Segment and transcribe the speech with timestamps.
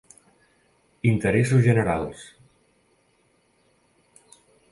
[1.11, 2.23] Interessos generals.